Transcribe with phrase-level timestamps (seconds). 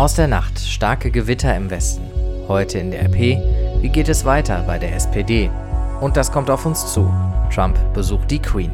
[0.00, 2.02] Aus der Nacht starke Gewitter im Westen.
[2.48, 3.36] Heute in der RP.
[3.82, 5.50] Wie geht es weiter bei der SPD?
[6.00, 7.12] Und das kommt auf uns zu.
[7.54, 8.72] Trump besucht die Queen.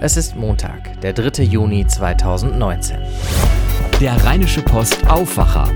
[0.00, 1.42] Es ist Montag, der 3.
[1.42, 2.96] Juni 2019.
[4.00, 5.68] Der Rheinische Post Aufwacher.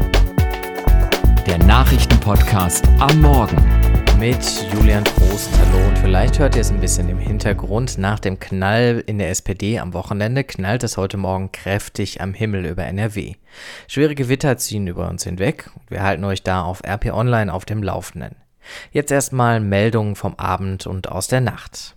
[1.49, 3.80] Der Nachrichtenpodcast am Morgen
[4.21, 5.49] mit Julian Trost.
[5.59, 7.97] Hallo und vielleicht hört ihr es ein bisschen im Hintergrund.
[7.97, 12.67] Nach dem Knall in der SPD am Wochenende knallt es heute Morgen kräftig am Himmel
[12.67, 13.37] über NRW.
[13.89, 17.65] Schwere Gewitter ziehen über uns hinweg und wir halten euch da auf RP Online auf
[17.65, 18.37] dem Laufenden.
[18.93, 21.97] Jetzt erstmal Meldungen vom Abend und aus der Nacht.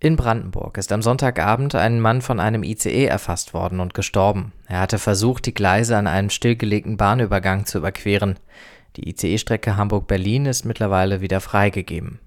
[0.00, 4.52] In Brandenburg ist am Sonntagabend ein Mann von einem ICE erfasst worden und gestorben.
[4.68, 8.38] Er hatte versucht, die Gleise an einem stillgelegten Bahnübergang zu überqueren.
[8.98, 12.18] Die ICE-Strecke Hamburg-Berlin ist mittlerweile wieder freigegeben.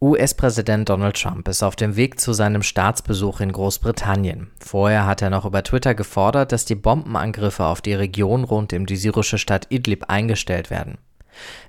[0.00, 4.50] US-Präsident Donald Trump ist auf dem Weg zu seinem Staatsbesuch in Großbritannien.
[4.58, 8.86] Vorher hat er noch über Twitter gefordert, dass die Bombenangriffe auf die Region rund um
[8.86, 10.98] die syrische Stadt Idlib eingestellt werden.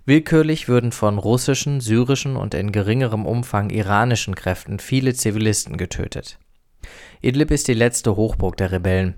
[0.05, 6.39] Willkürlich würden von russischen, syrischen und in geringerem Umfang iranischen Kräften viele Zivilisten getötet.
[7.21, 9.13] Idlib ist die letzte Hochburg der Rebellen.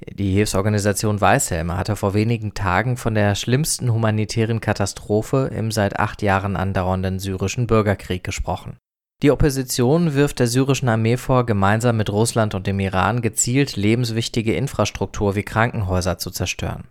[0.00, 6.20] Die Hilfsorganisation Weißhelme hatte vor wenigen Tagen von der schlimmsten humanitären Katastrophe im seit acht
[6.20, 8.76] Jahren andauernden syrischen Bürgerkrieg gesprochen.
[9.22, 14.54] Die Opposition wirft der syrischen Armee vor, gemeinsam mit Russland und dem Iran gezielt lebenswichtige
[14.54, 16.84] Infrastruktur wie Krankenhäuser zu zerstören.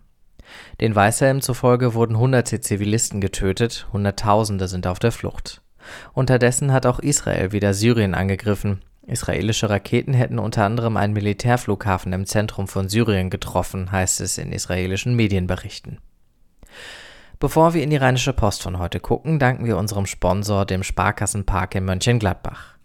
[0.80, 5.62] Den Weißhelmen zufolge wurden hunderte Zivilisten getötet, Hunderttausende sind auf der Flucht.
[6.12, 12.26] Unterdessen hat auch Israel wieder Syrien angegriffen, Israelische Raketen hätten unter anderem einen Militärflughafen im
[12.26, 15.98] Zentrum von Syrien getroffen, heißt es in israelischen Medienberichten.
[17.38, 21.74] Bevor wir in die Rheinische Post von heute gucken, danken wir unserem Sponsor, dem Sparkassenpark
[21.76, 22.76] in Mönchengladbach.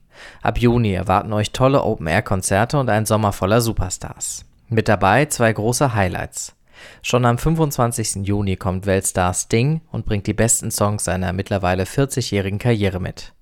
[0.43, 4.45] Ab Juni erwarten euch tolle Open-Air-Konzerte und ein Sommer voller Superstars.
[4.69, 6.55] Mit dabei zwei große Highlights.
[7.01, 8.27] Schon am 25.
[8.27, 13.33] Juni kommt Weltstar Sting und bringt die besten Songs seiner mittlerweile 40-jährigen Karriere mit.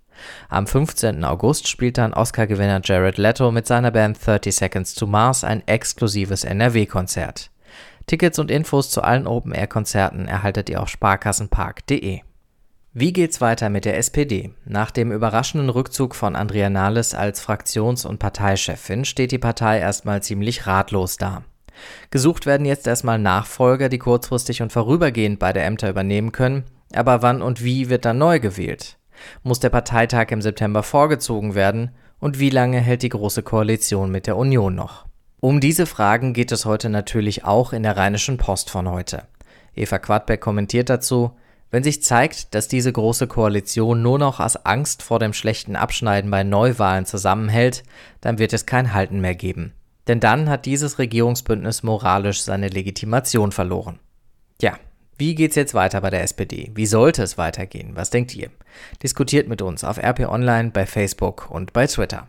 [0.50, 1.23] Am 15.
[1.23, 6.44] August spielt dann Oscar-Gewinner Jared Leto mit seiner Band 30 Seconds to Mars ein exklusives
[6.44, 7.52] NRW-Konzert.
[8.08, 12.21] Tickets und Infos zu allen Open-Air-Konzerten erhaltet ihr auf sparkassenpark.de.
[12.94, 14.52] Wie geht's weiter mit der SPD?
[14.66, 20.23] Nach dem überraschenden Rückzug von Andrea Nahles als Fraktions- und Parteichefin steht die Partei erstmal
[20.23, 21.44] ziemlich ratlos da.
[22.11, 26.64] Gesucht werden jetzt erstmal Nachfolger, die kurzfristig und vorübergehend beide Ämter übernehmen können,
[26.94, 28.98] aber wann und wie wird dann neu gewählt?
[29.44, 31.92] Muss der Parteitag im September vorgezogen werden?
[32.20, 35.06] Und wie lange hält die Große Koalition mit der Union noch?
[35.40, 39.24] Um diese Fragen geht es heute natürlich auch in der Rheinischen Post von heute.
[39.74, 41.32] Eva Quadbeck kommentiert dazu,
[41.72, 46.32] wenn sich zeigt, dass diese große Koalition nur noch aus Angst vor dem schlechten Abschneiden
[46.32, 47.84] bei Neuwahlen zusammenhält,
[48.22, 49.74] dann wird es kein Halten mehr geben.
[50.08, 54.00] Denn dann hat dieses Regierungsbündnis moralisch seine Legitimation verloren.
[54.60, 54.78] Ja,
[55.18, 56.72] wie geht's jetzt weiter bei der SPD?
[56.74, 57.92] Wie sollte es weitergehen?
[57.94, 58.50] Was denkt ihr?
[59.04, 62.28] Diskutiert mit uns auf RP Online, bei Facebook und bei Twitter.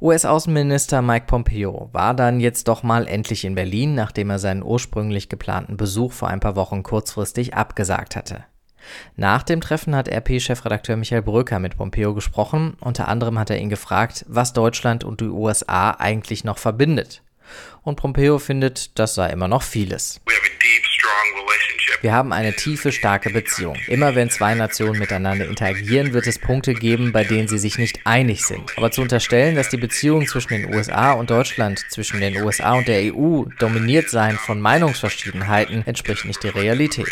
[0.00, 5.28] US-Außenminister Mike Pompeo war dann jetzt doch mal endlich in Berlin, nachdem er seinen ursprünglich
[5.28, 8.44] geplanten Besuch vor ein paar Wochen kurzfristig abgesagt hatte.
[9.16, 12.76] Nach dem Treffen hat RP-Chefredakteur Michael Bröker mit Pompeo gesprochen.
[12.80, 17.22] Unter anderem hat er ihn gefragt, was Deutschland und die USA eigentlich noch verbindet.
[17.82, 20.20] Und Pompeo findet, das sei immer noch vieles.
[22.00, 23.76] Wir haben eine tiefe, starke Beziehung.
[23.88, 28.00] Immer wenn zwei Nationen miteinander interagieren, wird es Punkte geben, bei denen sie sich nicht
[28.04, 28.72] einig sind.
[28.76, 32.86] Aber zu unterstellen, dass die Beziehung zwischen den USA und Deutschland, zwischen den USA und
[32.86, 37.10] der EU dominiert seien von Meinungsverschiedenheiten, entspricht nicht der Realität.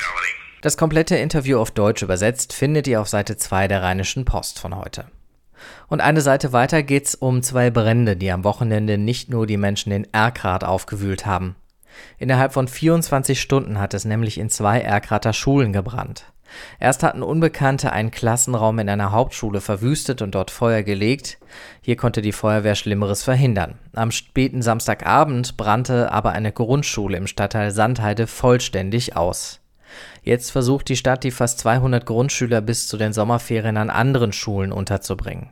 [0.61, 4.77] Das komplette Interview auf Deutsch übersetzt findet ihr auf Seite 2 der Rheinischen Post von
[4.77, 5.07] heute.
[5.89, 9.91] Und eine Seite weiter geht's um zwei Brände, die am Wochenende nicht nur die Menschen
[9.91, 11.57] in Erkrath aufgewühlt haben.
[12.19, 16.33] Innerhalb von 24 Stunden hat es nämlich in zwei Erkrater Schulen gebrannt.
[16.79, 21.39] Erst hatten Unbekannte einen Klassenraum in einer Hauptschule verwüstet und dort Feuer gelegt.
[21.83, 23.79] Hier konnte die Feuerwehr Schlimmeres verhindern.
[23.95, 29.61] Am späten Samstagabend brannte aber eine Grundschule im Stadtteil Sandheide vollständig aus.
[30.23, 34.73] Jetzt versucht die Stadt, die fast 200 Grundschüler bis zu den Sommerferien an anderen Schulen
[34.73, 35.51] unterzubringen.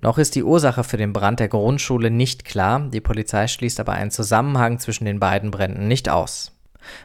[0.00, 3.92] Noch ist die Ursache für den Brand der Grundschule nicht klar, die Polizei schließt aber
[3.92, 6.52] einen Zusammenhang zwischen den beiden Bränden nicht aus.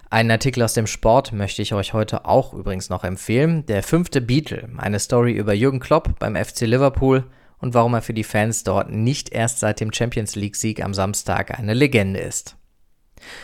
[0.10, 3.66] Einen Artikel aus dem Sport möchte ich euch heute auch übrigens noch empfehlen.
[3.68, 7.26] Der fünfte Beatle, eine Story über Jürgen Klopp beim FC Liverpool
[7.60, 11.58] und warum er für die Fans dort nicht erst seit dem Champions League-Sieg am Samstag
[11.58, 12.56] eine Legende ist.